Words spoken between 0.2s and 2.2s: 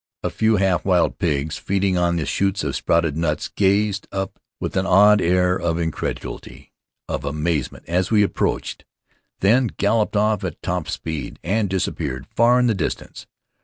A few half wild pigs, feeding on